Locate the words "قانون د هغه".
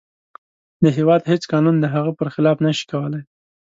1.51-2.11